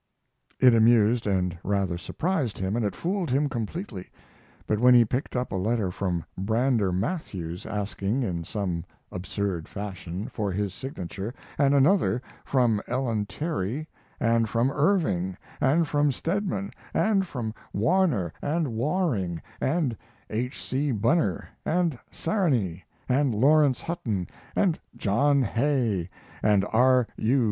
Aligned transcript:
It 0.59 0.73
amused 0.73 1.27
and 1.27 1.55
rather 1.63 1.95
surprised 1.95 2.57
him, 2.57 2.75
and 2.75 2.83
it 2.83 2.95
fooled 2.95 3.29
him 3.29 3.47
completely; 3.47 4.09
but 4.65 4.79
when 4.79 4.95
he 4.95 5.05
picked 5.05 5.35
up 5.35 5.51
a 5.51 5.55
letter 5.55 5.91
from 5.91 6.25
Brander 6.35 6.91
Matthews, 6.91 7.67
asking, 7.67 8.23
in 8.23 8.43
some 8.43 8.83
absurd 9.11 9.67
fashion, 9.67 10.27
for 10.27 10.51
his 10.51 10.73
signature, 10.73 11.35
and 11.59 11.75
another 11.75 12.19
from 12.45 12.81
Ellen 12.87 13.27
Terry, 13.27 13.87
and 14.19 14.49
from 14.49 14.71
Irving, 14.71 15.37
and 15.61 15.87
from 15.87 16.11
Stedman, 16.11 16.71
and 16.95 17.27
from 17.27 17.53
Warner, 17.71 18.33
and 18.41 18.75
Waring, 18.75 19.39
and 19.61 19.95
H. 20.31 20.63
C. 20.65 20.91
Bunner, 20.91 21.47
and 21.63 21.99
Sarony, 22.11 22.81
and 23.07 23.35
Laurence 23.35 23.81
Hutton, 23.81 24.25
and 24.55 24.79
John 24.97 25.43
Hay, 25.43 26.09
and 26.41 26.65
R. 26.73 27.05
U. 27.17 27.39